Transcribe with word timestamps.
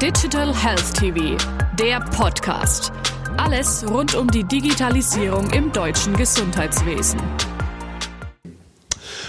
Digital 0.00 0.54
Health 0.56 0.94
TV, 0.94 1.36
der 1.78 2.00
Podcast. 2.00 2.90
Alles 3.36 3.84
rund 3.86 4.14
um 4.14 4.28
die 4.28 4.44
Digitalisierung 4.44 5.50
im 5.50 5.70
deutschen 5.72 6.16
Gesundheitswesen. 6.16 7.20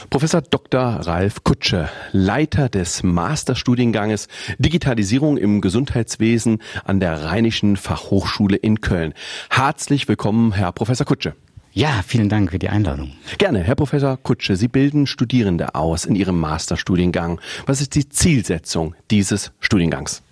Professor 0.09 0.41
Dr. 0.41 0.81
Ralf 0.81 1.43
Kutsche, 1.43 1.89
Leiter 2.13 2.69
des 2.69 3.03
Masterstudienganges 3.03 4.29
Digitalisierung 4.59 5.35
im 5.35 5.59
Gesundheitswesen 5.59 6.61
an 6.85 7.01
der 7.01 7.21
Rheinischen 7.25 7.75
Fachhochschule 7.75 8.55
in 8.55 8.79
Köln. 8.79 9.13
Herzlich 9.49 10.07
willkommen, 10.07 10.53
Herr 10.53 10.71
Professor 10.71 11.05
Kutsche. 11.05 11.35
Ja, 11.73 12.01
vielen 12.07 12.29
Dank 12.29 12.51
für 12.51 12.59
die 12.59 12.69
Einladung. 12.69 13.11
Gerne, 13.37 13.59
Herr 13.59 13.75
Professor 13.75 14.15
Kutsche, 14.15 14.55
Sie 14.55 14.69
bilden 14.69 15.05
Studierende 15.05 15.75
aus 15.75 16.05
in 16.05 16.15
Ihrem 16.15 16.39
Masterstudiengang. 16.39 17.41
Was 17.65 17.81
ist 17.81 17.93
die 17.95 18.07
Zielsetzung 18.07 18.95
dieses 19.09 19.51
Studiengangs? 19.59 20.23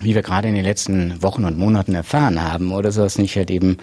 Wie 0.00 0.14
wir 0.14 0.22
gerade 0.22 0.48
in 0.48 0.54
den 0.54 0.64
letzten 0.64 1.22
Wochen 1.22 1.44
und 1.44 1.58
Monaten 1.58 1.94
erfahren 1.94 2.40
haben, 2.40 2.72
oder 2.72 2.90
so 2.90 3.04
es 3.04 3.18
nicht 3.18 3.36
halt 3.36 3.50
eben 3.50 3.76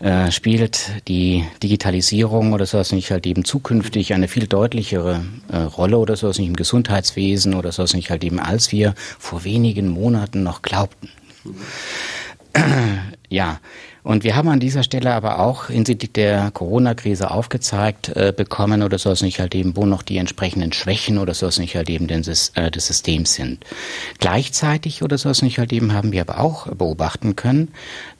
äh, 0.00 0.30
spielt 0.30 0.90
die 1.08 1.44
Digitalisierung 1.62 2.52
oder 2.52 2.66
so 2.66 2.78
es 2.78 2.92
nicht 2.92 3.10
halt 3.10 3.26
eben 3.26 3.44
zukünftig 3.44 4.14
eine 4.14 4.28
viel 4.28 4.46
deutlichere 4.46 5.24
äh, 5.50 5.56
Rolle 5.58 5.98
oder 5.98 6.16
so 6.16 6.28
es 6.28 6.38
nicht 6.38 6.48
im 6.48 6.56
Gesundheitswesen 6.56 7.54
oder 7.54 7.72
so 7.72 7.82
es 7.82 7.94
nicht 7.94 8.10
halt 8.10 8.24
eben 8.24 8.38
als 8.38 8.72
wir 8.72 8.94
vor 9.18 9.44
wenigen 9.44 9.88
Monaten 9.88 10.42
noch 10.42 10.62
glaubten. 10.62 11.10
ja, 13.28 13.60
und 14.06 14.22
wir 14.22 14.36
haben 14.36 14.48
an 14.48 14.60
dieser 14.60 14.84
Stelle 14.84 15.12
aber 15.14 15.40
auch 15.40 15.66
hinsichtlich 15.66 16.12
der 16.12 16.52
Corona-Krise 16.52 17.32
aufgezeigt 17.32 18.10
äh, 18.10 18.32
bekommen, 18.34 18.84
oder 18.84 18.98
soll 18.98 19.14
es 19.14 19.22
nicht 19.22 19.40
halt 19.40 19.52
eben, 19.56 19.76
wo 19.76 19.84
noch 19.84 20.02
die 20.02 20.18
entsprechenden 20.18 20.72
Schwächen 20.72 21.18
oder 21.18 21.34
soll 21.34 21.48
es 21.48 21.58
nicht 21.58 21.74
halt 21.74 21.90
eben 21.90 22.06
des, 22.06 22.52
äh, 22.54 22.70
des 22.70 22.86
Systems 22.86 23.34
sind. 23.34 23.64
Gleichzeitig 24.20 25.02
oder 25.02 25.18
soll 25.18 25.32
es 25.32 25.42
nicht 25.42 25.58
halt 25.58 25.72
eben, 25.72 25.92
haben 25.92 26.12
wir 26.12 26.20
aber 26.20 26.38
auch 26.38 26.68
beobachten 26.68 27.34
können, 27.34 27.72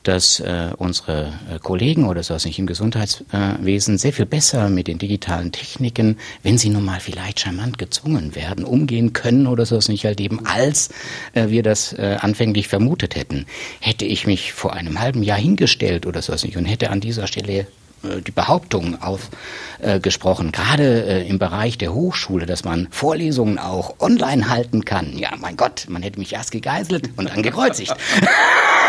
dass 0.09 0.41
äh, 0.41 0.71
unsere 0.77 1.33
äh, 1.51 1.59
Kollegen 1.59 2.09
oder 2.09 2.23
soll 2.23 2.37
es 2.37 2.45
nicht 2.45 2.59
im 2.59 2.67
Gesundheitswesen 2.67 3.99
sehr 3.99 4.13
viel 4.13 4.27
besser 4.27 4.69
mit 4.69 4.89
den 4.89 4.99
digitalen 4.99 5.53
Techniken, 5.53 6.19
wenn 6.43 6.59
sie 6.59 6.69
nun 6.69 6.85
mal 6.85 7.01
vielleicht 7.01 7.41
charmant 7.41 7.79
gezwungen 7.79 8.35
werden, 8.35 8.65
umgehen 8.65 9.13
können 9.13 9.47
oder 9.47 9.67
soll 9.67 9.79
es 9.79 9.89
nicht 9.89 10.05
halt 10.05 10.21
eben, 10.21 10.47
als 10.47 10.91
äh, 11.35 11.49
wir 11.49 11.63
das 11.63 11.93
äh, 11.93 12.17
anfänglich 12.21 12.69
vermutet 12.69 13.15
hätten. 13.17 13.47
Hätte 13.81 14.05
ich 14.05 14.27
mich 14.27 14.53
vor 14.53 14.73
einem 14.75 15.01
halben 15.01 15.23
Jahr 15.23 15.39
hingestellt, 15.39 15.77
gestellt 15.77 16.07
oder 16.07 16.23
so 16.23 16.33
nicht 16.33 16.57
und 16.57 16.65
hätte 16.65 16.91
an 16.91 17.01
dieser 17.01 17.27
Stelle 17.27 17.67
äh, 18.03 18.23
die 18.27 18.31
Behauptung 18.31 18.99
aufgesprochen, 19.03 20.49
äh, 20.49 20.53
gerade 20.53 21.05
äh, 21.05 21.29
im 21.29 21.39
Bereich 21.39 21.79
der 21.79 21.93
Hochschule, 21.93 22.47
dass 22.47 22.65
man 22.65 22.89
Vorlesungen 22.91 23.59
auch 23.59 23.97
online 24.01 24.49
halten 24.49 24.85
kann. 24.85 25.19
Ja, 25.19 25.31
mein 25.39 25.57
Gott, 25.57 25.87
man 25.89 26.03
hätte 26.03 26.19
mich 26.19 26.33
erst 26.33 26.51
gegeißelt 26.53 27.11
und 27.17 27.29
dann 27.31 27.43
gekreuzigt. 27.43 27.95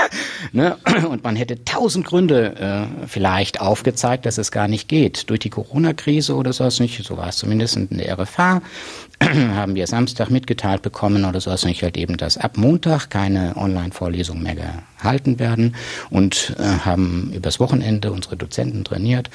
ne? 0.51 0.77
Und 1.09 1.23
man 1.23 1.35
hätte 1.35 1.63
tausend 1.65 2.05
Gründe 2.05 2.55
äh, 2.55 3.07
vielleicht 3.07 3.61
aufgezeigt, 3.61 4.25
dass 4.25 4.37
es 4.37 4.51
gar 4.51 4.67
nicht 4.67 4.87
geht. 4.87 5.29
Durch 5.29 5.39
die 5.39 5.49
Corona-Krise 5.49 6.35
oder 6.35 6.53
so 6.53 6.67
nicht, 6.81 7.03
so 7.03 7.17
war 7.17 7.29
es 7.29 7.37
zumindest 7.37 7.75
in 7.77 7.97
der 7.97 8.19
RFA, 8.19 8.61
haben 9.21 9.75
wir 9.75 9.87
Samstag 9.87 10.29
mitgeteilt 10.29 10.81
bekommen 10.81 11.25
oder 11.25 11.39
so 11.39 11.51
nicht 11.67 11.83
halt 11.83 11.97
eben, 11.97 12.17
dass 12.17 12.37
ab 12.37 12.57
Montag 12.57 13.09
keine 13.09 13.55
Online-Vorlesungen 13.57 14.43
mehr 14.43 14.55
gehalten 14.55 15.39
werden 15.39 15.75
und 16.09 16.55
äh, 16.59 16.63
haben 16.63 17.31
übers 17.33 17.59
Wochenende 17.59 18.11
unsere 18.11 18.37
Dozenten 18.37 18.83
trainiert 18.83 19.29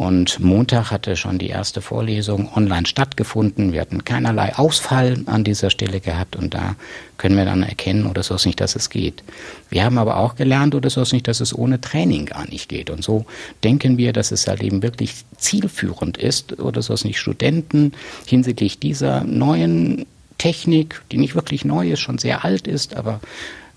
und 0.00 0.40
Montag 0.40 0.90
hatte 0.90 1.14
schon 1.14 1.36
die 1.36 1.50
erste 1.50 1.82
Vorlesung 1.82 2.48
online 2.56 2.86
stattgefunden. 2.86 3.74
Wir 3.74 3.82
hatten 3.82 4.02
keinerlei 4.02 4.56
Ausfall 4.56 5.18
an 5.26 5.44
dieser 5.44 5.68
Stelle 5.68 6.00
gehabt 6.00 6.36
und 6.36 6.54
da 6.54 6.74
können 7.18 7.36
wir 7.36 7.44
dann 7.44 7.62
erkennen 7.62 8.06
oder 8.06 8.22
so 8.22 8.34
nicht, 8.46 8.62
dass 8.62 8.76
es 8.76 8.88
geht. 8.88 9.22
Wir 9.68 9.84
haben 9.84 9.98
aber 9.98 10.16
auch 10.16 10.36
gelernt 10.36 10.74
oder 10.74 10.88
so 10.88 11.02
nicht, 11.12 11.28
dass 11.28 11.40
es 11.40 11.54
ohne 11.54 11.82
Training 11.82 12.24
gar 12.24 12.48
nicht 12.48 12.70
geht. 12.70 12.88
Und 12.88 13.04
so 13.04 13.26
denken 13.62 13.98
wir, 13.98 14.14
dass 14.14 14.32
es 14.32 14.46
halt 14.46 14.62
eben 14.62 14.82
wirklich 14.82 15.12
zielführend 15.36 16.16
ist 16.16 16.58
oder 16.58 16.80
so 16.80 16.94
nicht 17.04 17.20
Studenten 17.20 17.92
hinsichtlich 18.24 18.78
dieser 18.78 19.22
neuen 19.24 20.06
Technik, 20.40 21.02
die 21.12 21.18
nicht 21.18 21.34
wirklich 21.34 21.66
neu 21.66 21.90
ist, 21.90 22.00
schon 22.00 22.16
sehr 22.16 22.46
alt 22.46 22.66
ist, 22.66 22.96
aber 22.96 23.20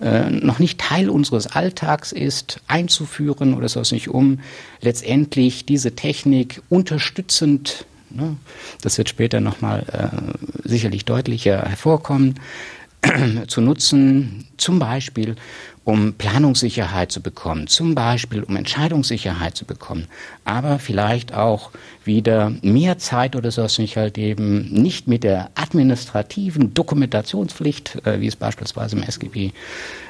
äh, 0.02 0.30
noch 0.30 0.60
nicht 0.60 0.80
Teil 0.80 1.10
unseres 1.10 1.46
Alltags 1.46 2.14
ist, 2.14 2.62
einzuführen 2.68 3.54
oder 3.54 3.68
so 3.68 3.82
es 3.82 3.92
nicht 3.92 4.08
um, 4.08 4.40
letztendlich 4.80 5.66
diese 5.66 5.94
Technik 5.94 6.62
unterstützend, 6.70 7.86
ne, 8.10 8.38
das 8.82 8.98
wird 8.98 9.10
später 9.10 9.42
nochmal 9.42 9.84
äh, 9.92 10.68
sicherlich 10.68 11.04
deutlicher 11.04 11.64
hervorkommen, 11.64 12.40
zu 13.48 13.62
nutzen, 13.62 14.48
zum 14.58 14.80
Beispiel 14.80 15.36
um 15.86 16.14
Planungssicherheit 16.14 17.12
zu 17.12 17.22
bekommen, 17.22 17.68
zum 17.68 17.94
Beispiel 17.94 18.44
um 18.44 18.56
Entscheidungssicherheit 18.56 19.58
zu 19.58 19.66
bekommen, 19.66 20.08
aber 20.46 20.80
vielleicht 20.80 21.34
auch 21.34 21.72
wieder 22.06 22.54
mehr 22.62 22.98
Zeit 22.98 23.36
oder 23.36 23.52
so, 23.52 23.64
dass 23.64 23.78
ich 23.80 23.98
halt 23.98 24.18
eben 24.18 24.70
nicht 24.72 25.08
mit 25.08 25.24
der 25.24 25.52
administrativen 25.56 26.74
Dokumentationspflicht, 26.74 28.06
äh, 28.06 28.22
wie 28.22 28.28
es 28.28 28.36
beispielsweise 28.36 28.96
im 28.96 29.04
SGB 29.04 29.52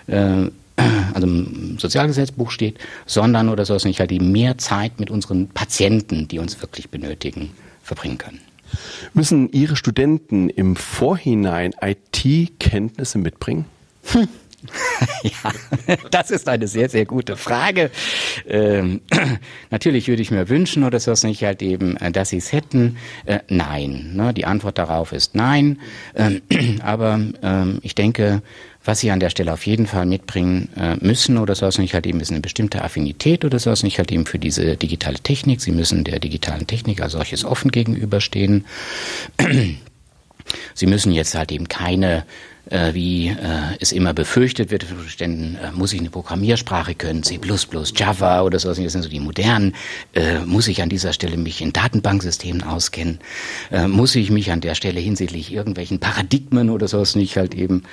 äh, 0.08 0.50
also 1.14 1.28
im 1.28 1.78
Sozialgesetzbuch 1.80 2.52
steht, 2.52 2.78
sondern 3.06 3.50
oder 3.50 3.66
so, 3.66 3.74
dass 3.74 3.86
ich 3.86 4.00
halt 4.00 4.12
eben 4.12 4.32
mehr 4.32 4.58
Zeit 4.58 5.00
mit 5.00 5.10
unseren 5.10 5.50
Patienten, 5.50 6.28
die 6.28 6.40
uns 6.40 6.62
wirklich 6.62 6.90
benötigen, 6.90 7.52
verbringen 7.84 8.18
können. 8.18 8.53
Müssen 9.14 9.52
Ihre 9.52 9.76
Studenten 9.76 10.50
im 10.50 10.76
Vorhinein 10.76 11.74
IT-Kenntnisse 11.82 13.18
mitbringen? 13.18 13.66
Hm. 14.06 14.28
ja, 15.24 15.98
das 16.12 16.32
ist 16.32 16.48
eine 16.48 16.68
sehr, 16.68 16.90
sehr 16.90 17.06
gute 17.06 17.36
Frage. 17.38 17.92
Ähm, 18.48 19.02
natürlich 19.72 20.08
würde 20.08 20.22
ich 20.22 20.32
mir 20.32 20.50
wünschen, 20.50 20.84
oder 20.84 20.98
es 20.98 21.24
nicht 21.24 21.44
halt 21.44 21.62
eben, 21.62 21.98
äh, 21.98 22.12
dass 22.12 22.30
sie 22.30 22.38
es 22.38 22.52
hätten. 22.52 22.98
Äh, 23.26 23.40
nein. 23.48 24.12
Ne? 24.16 24.34
Die 24.34 24.46
Antwort 24.46 24.78
darauf 24.78 25.12
ist 25.12 25.36
nein. 25.36 25.80
Ähm, 26.16 26.42
aber 26.84 27.20
ähm, 27.42 27.80
ich 27.82 27.96
denke, 27.96 28.42
was 28.86 29.00
sie 29.00 29.12
an 29.12 29.20
der 29.20 29.30
Stelle 29.30 29.54
auf 29.54 29.66
jeden 29.66 29.88
Fall 29.88 30.06
mitbringen 30.06 30.70
äh, 30.76 30.96
müssen 31.00 31.38
oder 31.38 31.56
so 31.56 31.66
es 31.66 31.78
nicht 31.78 31.94
halt 31.94 32.06
eben 32.06 32.20
ist 32.20 32.32
eine 32.32 32.42
bestimmte 32.42 32.84
Affinität 32.84 33.46
oder 33.46 33.60
so 33.60 33.72
es 33.72 33.84
nicht 33.84 33.98
halt 33.98 34.12
eben 34.12 34.26
für 34.26 34.40
diese 34.40 34.76
digitale 34.76 35.20
Technik. 35.20 35.62
Sie 35.62 35.72
müssen 35.72 36.04
der 36.04 36.20
digitalen 36.20 36.68
Technik 36.68 37.02
als 37.02 37.14
solches 37.14 37.46
offen 37.46 37.72
gegenüberstehen. 37.72 38.66
Sie 40.74 40.86
müssen 40.86 41.14
jetzt 41.14 41.36
halt 41.36 41.52
eben 41.52 41.70
keine 41.70 42.26
wie 42.66 43.28
äh, 43.28 43.36
es 43.80 43.92
immer 43.92 44.14
befürchtet 44.14 44.72
wird, 44.72 44.86
denn 45.20 45.56
äh, 45.56 45.72
muss 45.74 45.94
ich 45.94 46.00
eine 46.00 46.10
Programmiersprache 46.10 46.96
können, 46.96 47.24
C++, 47.24 47.40
Java 47.96 48.42
oder 48.42 48.60
so, 48.60 48.70
das 48.70 48.78
sind 48.78 49.02
so 49.02 49.10
die 49.10 49.20
modernen, 49.20 49.76
äh, 50.14 50.40
muss 50.40 50.68
ich 50.68 50.82
an 50.82 50.90
dieser 50.90 51.14
Stelle 51.14 51.38
mich 51.38 51.62
in 51.62 51.74
Datenbanksystemen 51.74 52.64
auskennen, 52.64 53.20
äh, 53.72 53.88
muss 53.88 54.16
ich 54.16 54.32
mich 54.32 54.52
an 54.52 54.62
der 54.62 54.76
Stelle 54.76 55.00
hinsichtlich 55.00 55.52
irgendwelchen 55.52 56.00
Paradigmen 56.00 56.70
oder 56.70 56.88
sowas 56.88 57.16
nicht 57.16 57.36
halt 57.38 57.54
eben 57.54 57.84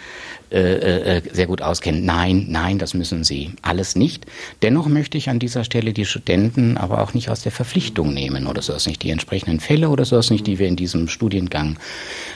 äh, 0.52 1.18
äh, 1.18 1.22
sehr 1.32 1.46
gut 1.46 1.62
auskennen. 1.62 2.04
Nein, 2.04 2.46
nein, 2.48 2.78
das 2.78 2.92
müssen 2.92 3.22
sie 3.22 3.52
alles 3.62 3.94
nicht. 3.94 4.26
Dennoch 4.62 4.88
möchte 4.88 5.16
ich 5.16 5.30
an 5.30 5.38
dieser 5.38 5.62
Stelle 5.62 5.92
die 5.92 6.04
Studenten 6.04 6.76
aber 6.76 7.02
auch 7.02 7.14
nicht 7.14 7.30
aus 7.30 7.42
der 7.42 7.52
Verpflichtung 7.52 8.12
nehmen 8.12 8.48
oder 8.48 8.60
so 8.60 8.72
nicht 8.84 9.04
die 9.04 9.10
entsprechenden 9.10 9.60
Fälle 9.60 9.90
oder 9.90 10.04
so 10.04 10.18
nicht, 10.30 10.48
die 10.48 10.58
wir 10.58 10.66
in 10.66 10.74
diesem 10.74 11.06
Studiengang 11.06 11.78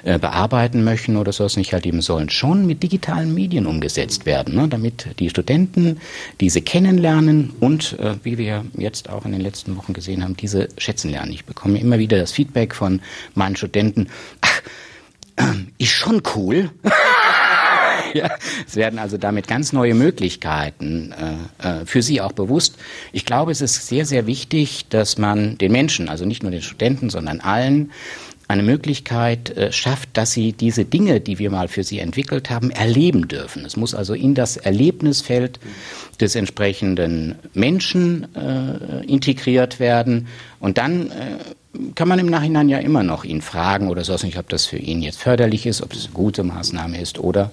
äh, 0.04 0.20
bearbeiten 0.20 0.84
möchten 0.84 1.16
oder 1.16 1.32
so 1.32 1.48
nicht 1.56 1.72
halt 1.72 1.86
eben 1.86 2.02
sollen 2.02 2.23
schon 2.32 2.66
mit 2.66 2.82
digitalen 2.82 3.34
Medien 3.34 3.66
umgesetzt 3.66 4.26
werden, 4.26 4.54
ne, 4.54 4.68
damit 4.68 5.18
die 5.18 5.30
Studenten 5.30 5.98
diese 6.40 6.62
kennenlernen 6.62 7.52
und 7.60 7.98
äh, 7.98 8.16
wie 8.22 8.38
wir 8.38 8.64
jetzt 8.76 9.08
auch 9.08 9.24
in 9.24 9.32
den 9.32 9.40
letzten 9.40 9.76
Wochen 9.76 9.92
gesehen 9.92 10.22
haben, 10.22 10.36
diese 10.36 10.68
schätzen 10.78 11.10
lernen. 11.10 11.32
Ich 11.32 11.44
bekomme 11.44 11.78
immer 11.78 11.98
wieder 11.98 12.18
das 12.18 12.32
Feedback 12.32 12.74
von 12.74 13.00
meinen 13.34 13.56
Studenten, 13.56 14.08
ach, 14.40 14.62
äh, 15.36 15.44
ist 15.78 15.90
schon 15.90 16.22
cool. 16.34 16.70
ja, 18.14 18.30
es 18.66 18.76
werden 18.76 18.98
also 18.98 19.18
damit 19.18 19.48
ganz 19.48 19.72
neue 19.72 19.94
Möglichkeiten 19.94 21.12
äh, 21.60 21.80
äh, 21.80 21.86
für 21.86 22.02
sie 22.02 22.20
auch 22.20 22.32
bewusst. 22.32 22.76
Ich 23.12 23.26
glaube, 23.26 23.52
es 23.52 23.60
ist 23.60 23.86
sehr, 23.88 24.06
sehr 24.06 24.26
wichtig, 24.26 24.86
dass 24.88 25.18
man 25.18 25.58
den 25.58 25.72
Menschen, 25.72 26.08
also 26.08 26.24
nicht 26.24 26.42
nur 26.42 26.52
den 26.52 26.62
Studenten, 26.62 27.10
sondern 27.10 27.40
allen, 27.40 27.90
eine 28.48 28.62
Möglichkeit 28.62 29.56
äh, 29.56 29.72
schafft, 29.72 30.10
dass 30.14 30.32
sie 30.32 30.52
diese 30.52 30.84
Dinge, 30.84 31.20
die 31.20 31.38
wir 31.38 31.50
mal 31.50 31.68
für 31.68 31.82
sie 31.82 31.98
entwickelt 31.98 32.50
haben, 32.50 32.70
erleben 32.70 33.28
dürfen. 33.28 33.64
Es 33.64 33.76
muss 33.76 33.94
also 33.94 34.14
in 34.14 34.34
das 34.34 34.56
Erlebnisfeld 34.56 35.58
des 36.20 36.34
entsprechenden 36.34 37.36
Menschen 37.54 38.34
äh, 38.34 39.04
integriert 39.06 39.80
werden. 39.80 40.28
Und 40.60 40.78
dann 40.78 41.10
äh, 41.10 41.38
kann 41.94 42.08
man 42.08 42.18
im 42.18 42.26
Nachhinein 42.26 42.68
ja 42.68 42.78
immer 42.78 43.02
noch 43.02 43.24
ihn 43.24 43.42
fragen 43.42 43.88
oder 43.88 44.04
so, 44.04 44.14
nicht, 44.22 44.38
ob 44.38 44.48
das 44.48 44.66
für 44.66 44.78
ihn 44.78 45.02
jetzt 45.02 45.18
förderlich 45.18 45.66
ist, 45.66 45.82
ob 45.82 45.92
es 45.92 46.04
eine 46.04 46.14
gute 46.14 46.44
Maßnahme 46.44 47.00
ist 47.00 47.18
oder 47.18 47.50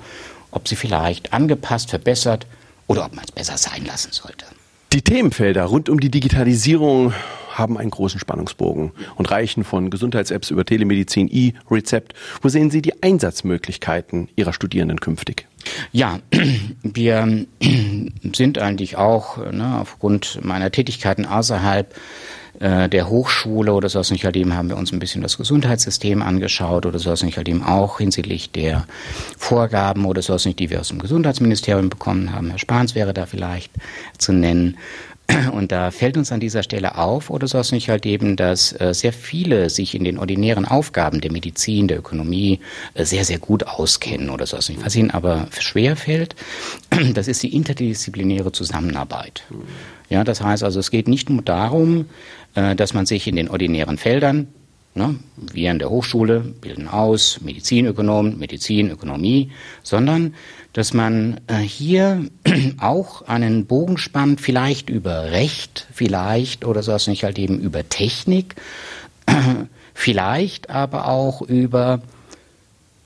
ob 0.52 0.68
sie 0.68 0.76
vielleicht 0.76 1.34
angepasst, 1.34 1.90
verbessert 1.90 2.46
oder 2.88 3.06
ob 3.06 3.16
man 3.16 3.24
es 3.26 3.32
besser 3.32 3.58
sein 3.58 3.86
lassen 3.86 4.12
sollte. 4.12 4.46
Die 4.94 5.02
Themenfelder 5.02 5.64
rund 5.64 5.88
um 5.88 6.02
die 6.02 6.12
Digitalisierung 6.12 7.14
haben 7.58 7.78
einen 7.78 7.92
großen 7.92 8.20
Spannungsbogen 8.20 8.92
und 9.16 9.32
reichen 9.32 9.64
von 9.64 9.90
Gesundheits-Apps 9.90 10.52
über 10.52 10.66
Telemedizin, 10.66 11.30
E-Rezept. 11.32 12.14
Wo 12.42 12.50
sehen 12.50 12.72
Sie 12.72 12.82
die 12.82 13.02
Einsatzmöglichkeiten 13.02 14.30
Ihrer 14.36 14.54
Studierenden 14.54 15.00
künftig? 15.00 15.48
Ja, 15.92 16.20
wir 16.84 17.46
sind 18.36 18.58
eigentlich 18.60 18.98
auch 18.98 19.38
ne, 19.52 19.78
aufgrund 19.80 20.44
meiner 20.44 20.72
Tätigkeiten 20.72 21.26
außerhalb 21.26 21.94
äh, 22.62 22.90
der 22.90 23.10
Hochschule 23.10 23.74
oder 23.74 23.90
sowas 23.90 24.12
nicht 24.12 24.24
halt 24.24 24.36
eben 24.36 24.54
haben 24.54 24.70
wir 24.70 24.78
uns 24.78 24.92
ein 24.92 25.00
bisschen 25.00 25.24
das 25.24 25.38
Gesundheitssystem 25.38 26.22
angeschaut 26.22 26.86
oder 26.86 27.00
sowas 27.00 27.24
nicht 27.24 27.38
halt 27.38 27.50
eben 27.50 27.64
auch 27.64 27.98
hinsichtlich 27.98 28.52
der 28.52 28.86
Vorgaben 29.38 30.06
oder 30.06 30.22
sowas 30.22 30.46
nicht, 30.46 30.60
die 30.60 30.70
wir 30.70 30.80
aus 30.80 30.90
dem 30.90 31.00
Gesundheitsministerium 31.00 31.90
bekommen 31.90 32.34
haben. 32.34 32.50
Herr 32.50 32.60
Spahns 32.60 32.94
wäre 32.94 33.14
da 33.14 33.26
vielleicht 33.26 33.72
zu 34.18 34.32
nennen. 34.32 34.78
Und 35.52 35.72
da 35.72 35.92
fällt 35.92 36.18
uns 36.18 36.32
an 36.32 36.40
dieser 36.40 36.64
Stelle 36.64 36.98
auf, 36.98 37.30
oder 37.30 37.48
so 37.48 37.58
es 37.58 37.72
nicht 37.72 37.90
halt 37.90 38.06
eben, 38.06 38.36
dass 38.36 38.80
äh, 38.80 38.94
sehr 38.94 39.14
viele 39.14 39.70
sich 39.70 39.96
in 39.96 40.04
den 40.04 40.18
ordinären 40.18 40.66
Aufgaben 40.66 41.22
der 41.22 41.32
Medizin, 41.32 41.88
der 41.88 42.00
Ökonomie 42.00 42.60
äh, 42.94 43.06
sehr, 43.06 43.26
sehr 43.26 43.40
gut 43.40 43.64
auskennen 43.64 44.30
oder 44.30 44.46
so 44.46 44.58
nicht. 44.58 44.86
Was 44.86 44.96
ihnen 44.96 45.12
aber 45.12 45.48
schwer 45.60 45.96
fällt, 45.96 46.36
das 47.14 47.28
ist 47.28 47.44
die 47.44 47.56
interdisziplinäre 47.56 48.52
Zusammenarbeit. 48.52 49.44
Ja, 50.10 50.24
das 50.24 50.42
heißt 50.42 50.64
also, 50.64 50.80
es 50.80 50.92
geht 50.92 51.08
nicht 51.08 51.30
nur 51.30 51.42
darum, 51.42 52.06
äh, 52.56 52.76
dass 52.76 52.94
man 52.94 53.06
sich 53.06 53.28
in 53.28 53.36
den 53.36 53.50
ordinären 53.50 53.98
Feldern 53.98 54.48
Ne? 54.94 55.16
Wir 55.38 55.72
an 55.72 55.80
der 55.80 55.90
Hochschule 55.90 56.42
bilden 56.42 56.90
aus 56.90 57.40
Medizinökonom, 57.42 58.38
Medizinökonomie, 58.38 59.52
sondern 59.84 60.36
dass 60.74 60.94
man 60.94 61.40
äh, 61.48 61.58
hier 61.58 62.26
auch 62.80 63.22
einen 63.22 63.66
Bogen 63.68 63.98
spannt, 63.98 64.42
vielleicht 64.42 64.90
über 64.90 65.32
Recht, 65.32 65.88
vielleicht 65.94 66.66
oder 66.66 66.84
sowas 66.84 67.08
nicht 67.08 67.24
halt 67.24 67.40
eben 67.40 67.60
über 67.60 67.88
Technik, 67.88 68.56
vielleicht 69.94 70.70
aber 70.70 71.08
auch 71.08 71.42
über 71.42 72.02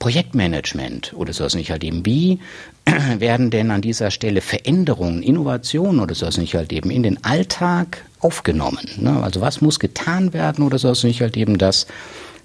Projektmanagement 0.06 1.14
oder 1.16 1.32
sowas 1.32 1.56
nicht 1.56 1.72
halt 1.72 1.82
eben. 1.82 2.06
Wie 2.06 2.38
werden 3.18 3.50
denn 3.50 3.72
an 3.72 3.82
dieser 3.82 4.12
Stelle 4.12 4.40
Veränderungen, 4.40 5.20
Innovationen 5.20 5.98
oder 5.98 6.14
sowas 6.14 6.38
nicht 6.38 6.54
halt 6.54 6.72
eben 6.72 6.92
in 6.92 7.02
den 7.02 7.24
Alltag 7.24 8.04
aufgenommen? 8.20 8.88
Ne? 8.98 9.20
Also 9.20 9.40
was 9.40 9.60
muss 9.62 9.80
getan 9.80 10.32
werden 10.32 10.64
oder 10.64 10.78
sowas 10.78 11.02
nicht 11.02 11.22
halt 11.22 11.36
eben, 11.36 11.58
dass 11.58 11.88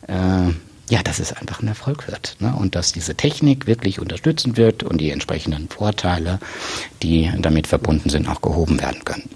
äh, 0.08 0.50
ja, 0.90 1.04
dass 1.04 1.19
es 1.19 1.34
einfach 1.34 1.62
ein 1.62 1.68
Erfolg 1.68 2.08
wird 2.08 2.36
ne? 2.40 2.52
und 2.58 2.74
dass 2.74 2.94
diese 2.94 3.13
Technik 3.13 3.68
wirklich 3.68 4.00
unterstützen 4.00 4.58
wird 4.58 4.81
und 4.81 5.00
die 5.00 5.12
entsprechenden 5.12 5.69
Vorteile, 5.69 6.40
die 7.04 7.31
damit 7.38 7.68
verbunden 7.68 8.10
sind, 8.10 8.28
auch 8.28 8.42
gehoben 8.42 8.81
werden 8.81 9.06
können. 9.06 9.30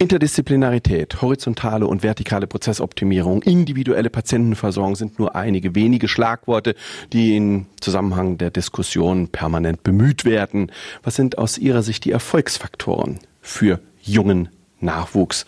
Interdisziplinarität, 0.00 1.20
horizontale 1.20 1.86
und 1.86 2.02
vertikale 2.02 2.46
Prozessoptimierung, 2.46 3.42
individuelle 3.42 4.08
Patientenversorgung 4.08 4.96
sind 4.96 5.18
nur 5.18 5.36
einige 5.36 5.74
wenige 5.74 6.08
Schlagworte, 6.08 6.74
die 7.12 7.36
im 7.36 7.66
Zusammenhang 7.82 8.38
der 8.38 8.50
Diskussion 8.50 9.28
permanent 9.28 9.82
bemüht 9.82 10.24
werden. 10.24 10.72
Was 11.02 11.16
sind 11.16 11.36
aus 11.36 11.58
Ihrer 11.58 11.82
Sicht 11.82 12.06
die 12.06 12.12
Erfolgsfaktoren 12.12 13.18
für 13.42 13.78
jungen 14.00 14.48
Nachwuchs, 14.80 15.44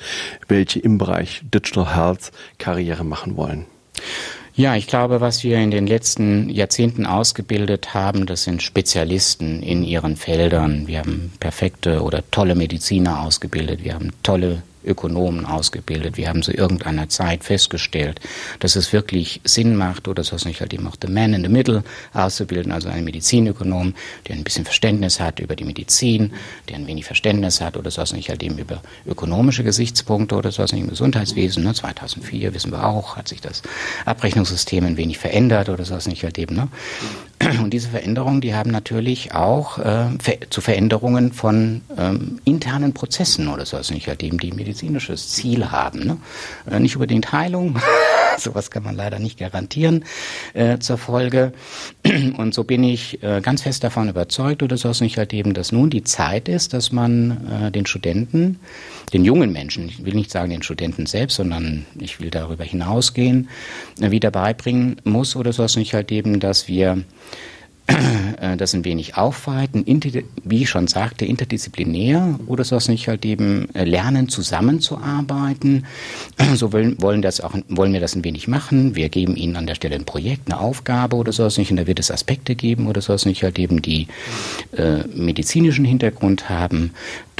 welche 0.48 0.80
im 0.80 0.98
Bereich 0.98 1.40
Digital 1.44 1.96
Health 1.96 2.30
Karriere 2.58 3.04
machen 3.04 3.38
wollen? 3.38 3.64
Ja, 4.54 4.76
ich 4.76 4.86
glaube, 4.86 5.20
was 5.22 5.44
wir 5.44 5.58
in 5.58 5.70
den 5.70 5.86
letzten 5.86 6.50
Jahrzehnten 6.50 7.06
ausgebildet 7.06 7.94
haben, 7.94 8.26
das 8.26 8.44
sind 8.44 8.62
Spezialisten 8.62 9.62
in 9.62 9.82
ihren 9.82 10.16
Feldern. 10.16 10.86
Wir 10.86 10.98
haben 10.98 11.32
perfekte 11.40 12.02
oder 12.02 12.22
tolle 12.30 12.54
Mediziner 12.54 13.22
ausgebildet. 13.22 13.82
Wir 13.82 13.94
haben 13.94 14.10
tolle 14.22 14.62
Ökonomen 14.84 15.44
ausgebildet. 15.44 16.16
Wir 16.16 16.28
haben 16.28 16.42
zu 16.42 16.52
irgendeiner 16.52 17.08
Zeit 17.08 17.44
festgestellt, 17.44 18.20
dass 18.58 18.76
es 18.76 18.92
wirklich 18.92 19.40
Sinn 19.44 19.76
macht 19.76 20.08
oder 20.08 20.24
so 20.24 20.36
nicht 20.46 20.60
halt 20.60 20.74
eben 20.74 20.86
auch 20.86 20.96
the 21.00 21.08
man 21.08 21.34
in 21.34 21.42
the 21.42 21.48
middle 21.48 21.84
auszubilden, 22.12 22.72
also 22.72 22.88
einen 22.88 23.04
Medizinökonom, 23.04 23.94
der 24.28 24.36
ein 24.36 24.44
bisschen 24.44 24.64
Verständnis 24.64 25.20
hat 25.20 25.40
über 25.40 25.56
die 25.56 25.64
Medizin, 25.64 26.32
der 26.68 26.76
ein 26.76 26.86
wenig 26.86 27.04
Verständnis 27.04 27.60
hat 27.60 27.76
oder 27.76 27.90
so 27.90 28.02
nicht 28.14 28.28
halt 28.28 28.42
eben 28.42 28.58
über 28.58 28.82
ökonomische 29.06 29.64
Gesichtspunkte 29.64 30.34
oder 30.34 30.50
so 30.50 30.62
nicht 30.62 30.72
im 30.74 30.88
Gesundheitswesen. 30.88 31.64
Ne? 31.64 31.74
2004 31.74 32.54
wissen 32.54 32.72
wir 32.72 32.86
auch, 32.86 33.16
hat 33.16 33.28
sich 33.28 33.40
das 33.40 33.62
Abrechnungssystem 34.04 34.84
ein 34.84 34.96
wenig 34.96 35.18
verändert 35.18 35.68
oder 35.68 35.84
so 35.84 35.96
nicht 36.08 36.24
halt 36.24 36.38
eben. 36.38 36.56
Ne? 36.56 36.68
Und 37.62 37.70
diese 37.70 37.88
Veränderungen, 37.88 38.40
die 38.40 38.54
haben 38.54 38.70
natürlich 38.70 39.34
auch 39.34 39.78
äh, 39.78 40.06
zu 40.50 40.60
Veränderungen 40.60 41.32
von 41.32 41.82
ähm, 41.96 42.40
internen 42.44 42.92
Prozessen 42.92 43.48
oder 43.48 43.66
so 43.66 43.78
nicht 43.92 44.08
halt 44.08 44.22
eben 44.22 44.38
die 44.38 44.52
Medizin 44.52 44.71
medizinisches 44.72 45.28
Ziel 45.28 45.70
haben. 45.70 46.00
Ne? 46.06 46.16
Äh, 46.70 46.80
nicht 46.80 46.96
unbedingt 46.96 47.32
Heilung, 47.32 47.78
sowas 48.38 48.70
kann 48.70 48.82
man 48.82 48.96
leider 48.96 49.18
nicht 49.18 49.38
garantieren 49.38 50.04
äh, 50.54 50.78
zur 50.78 50.96
Folge. 50.96 51.52
Und 52.36 52.54
so 52.54 52.64
bin 52.64 52.82
ich 52.82 53.22
äh, 53.22 53.40
ganz 53.42 53.62
fest 53.62 53.84
davon 53.84 54.08
überzeugt, 54.08 54.62
oder 54.62 54.76
so 54.76 54.88
ist 54.90 55.02
nicht 55.02 55.18
halt 55.18 55.34
eben, 55.34 55.52
dass 55.52 55.72
nun 55.72 55.90
die 55.90 56.04
Zeit 56.04 56.48
ist, 56.48 56.72
dass 56.72 56.90
man 56.90 57.66
äh, 57.66 57.70
den 57.70 57.84
Studenten, 57.86 58.60
den 59.12 59.24
jungen 59.24 59.52
Menschen, 59.52 59.88
ich 59.88 60.04
will 60.04 60.14
nicht 60.14 60.30
sagen 60.30 60.50
den 60.50 60.62
Studenten 60.62 61.06
selbst, 61.06 61.36
sondern 61.36 61.84
ich 61.98 62.20
will 62.20 62.30
darüber 62.30 62.64
hinausgehen, 62.64 63.50
äh, 64.00 64.10
wieder 64.10 64.30
beibringen 64.30 64.96
muss, 65.04 65.36
oder 65.36 65.52
so 65.52 65.64
ist 65.64 65.76
nicht 65.76 65.92
halt 65.92 66.10
eben, 66.10 66.40
dass 66.40 66.66
wir 66.66 67.02
das 68.56 68.74
ein 68.74 68.84
wenig 68.84 69.16
aufweiten, 69.16 69.84
wie 70.44 70.62
ich 70.62 70.70
schon 70.70 70.86
sagte, 70.86 71.24
interdisziplinär 71.24 72.38
oder 72.46 72.64
sowas 72.64 72.88
nicht 72.88 73.08
halt 73.08 73.24
eben 73.24 73.72
äh, 73.74 73.84
lernen, 73.84 74.28
zusammenzuarbeiten. 74.28 75.86
So 76.54 76.72
wollen, 76.72 77.00
wollen, 77.00 77.22
das 77.22 77.40
auch, 77.40 77.54
wollen 77.68 77.92
wir 77.92 78.00
das 78.00 78.14
ein 78.14 78.24
wenig 78.24 78.46
machen. 78.46 78.94
Wir 78.94 79.08
geben 79.08 79.36
ihnen 79.36 79.56
an 79.56 79.66
der 79.66 79.74
Stelle 79.74 79.94
ein 79.94 80.04
Projekt, 80.04 80.50
eine 80.50 80.60
Aufgabe 80.60 81.16
oder 81.16 81.32
sowas 81.32 81.56
nicht 81.56 81.70
und 81.70 81.78
da 81.78 81.86
wird 81.86 81.98
es 81.98 82.10
Aspekte 82.10 82.54
geben 82.54 82.88
oder 82.88 83.00
sowas 83.00 83.24
nicht 83.24 83.42
halt 83.42 83.58
eben, 83.58 83.80
die 83.80 84.06
äh, 84.76 84.98
medizinischen 85.14 85.84
Hintergrund 85.84 86.50
haben 86.50 86.92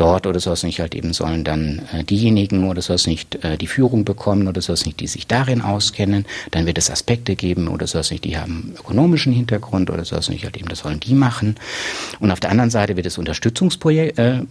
dort 0.03 0.27
oder 0.27 0.41
sowas 0.41 0.65
nicht 0.65 0.81
halt 0.81 0.97
eben 0.97 1.13
sollen 1.13 1.45
dann 1.45 1.83
äh, 1.93 2.03
diejenigen 2.03 2.69
oder 2.69 2.83
sowas 2.83 3.07
nicht 3.07 3.45
äh, 3.45 3.57
die 3.57 3.69
Führung 3.69 4.05
bekommen 4.05 4.49
oder 4.49 4.61
sowas 4.61 4.85
nicht, 4.85 4.99
die 4.99 5.07
sich 5.07 5.29
darin 5.29 5.63
auskennen. 5.63 6.27
Dann 6.51 6.67
wird 6.67 6.77
es 6.77 6.91
Aspekte 6.91 7.37
geben 7.37 7.69
oder 7.69 7.87
sowas 7.87 8.11
nicht, 8.11 8.25
die 8.25 8.37
haben 8.37 8.75
ökonomischen 8.77 9.33
Hintergrund 9.33 9.91
oder 9.91 10.05
sowas 10.05 10.29
nicht 10.29 10.43
halt 10.43 10.57
eben, 10.57 10.69
das 10.69 10.81
sollen 10.81 10.99
die 10.99 11.15
machen. 11.15 11.55
Und 12.19 12.33
auf 12.33 12.41
der 12.41 12.51
anderen 12.51 12.71
Seite 12.71 12.97
wird 12.97 13.07
es 13.07 13.17
Unterstützungsprojekt, 13.17 14.19
äh, 14.19 14.39
äh, 14.39 14.43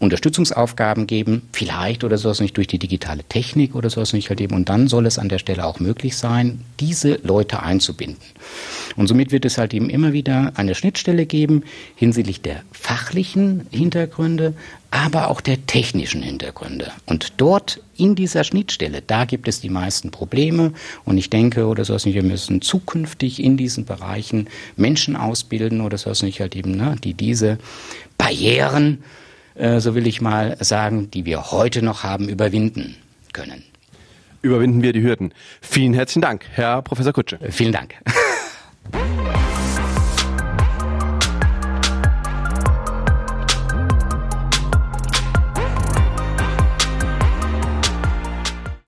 Unterstützungsaufgaben 0.00 1.06
geben, 1.06 1.48
vielleicht 1.52 2.04
oder 2.04 2.18
sowas 2.18 2.40
nicht 2.40 2.54
durch 2.58 2.66
die 2.66 2.78
digitale 2.78 3.24
Technik 3.24 3.74
oder 3.74 3.88
sowas 3.88 4.12
nicht 4.12 4.28
halt 4.28 4.42
eben. 4.42 4.54
Und 4.54 4.68
dann 4.68 4.86
soll 4.86 5.06
es 5.06 5.18
an 5.18 5.30
der 5.30 5.38
Stelle 5.38 5.64
auch 5.64 5.80
möglich 5.80 6.14
sein, 6.14 6.60
diese 6.78 7.18
Leute 7.22 7.62
einzubinden. 7.62 8.18
Und 8.96 9.06
somit 9.06 9.32
wird 9.32 9.46
es 9.46 9.56
halt 9.56 9.72
eben 9.72 9.88
immer 9.88 10.12
wieder 10.12 10.52
eine 10.56 10.74
Schnittstelle 10.74 11.24
geben 11.24 11.62
hinsichtlich 11.96 12.42
der 12.42 12.62
fachlichen 12.72 13.66
Hintergründe, 13.70 14.54
aber 14.90 15.28
auch 15.28 15.40
der 15.40 15.66
technischen 15.66 16.22
Hintergründe. 16.22 16.90
Und 17.06 17.34
dort 17.36 17.80
in 17.96 18.14
dieser 18.14 18.44
Schnittstelle, 18.44 19.02
da 19.06 19.24
gibt 19.24 19.48
es 19.48 19.60
die 19.60 19.68
meisten 19.68 20.10
Probleme. 20.10 20.72
Und 21.04 21.18
ich 21.18 21.30
denke, 21.30 21.66
oder 21.66 21.84
so 21.84 21.94
nicht, 21.94 22.14
wir 22.14 22.22
müssen 22.22 22.62
zukünftig 22.62 23.42
in 23.42 23.56
diesen 23.56 23.84
Bereichen 23.84 24.48
Menschen 24.76 25.16
ausbilden 25.16 25.80
oder 25.80 25.98
so 25.98 26.10
nicht 26.24 26.40
halt 26.40 26.56
eben, 26.56 26.76
ne, 26.76 26.96
die 27.02 27.14
diese 27.14 27.58
Barrieren, 28.16 29.02
äh, 29.54 29.80
so 29.80 29.94
will 29.94 30.06
ich 30.06 30.20
mal 30.20 30.56
sagen, 30.60 31.10
die 31.10 31.24
wir 31.26 31.50
heute 31.50 31.82
noch 31.82 32.02
haben, 32.02 32.28
überwinden 32.28 32.96
können. 33.32 33.62
Überwinden 34.40 34.82
wir 34.82 34.92
die 34.92 35.02
Hürden. 35.02 35.34
Vielen 35.60 35.94
herzlichen 35.94 36.22
Dank, 36.22 36.44
Herr 36.52 36.82
Professor 36.82 37.12
Kutsche. 37.12 37.38
Vielen 37.50 37.72
Dank. 37.72 37.94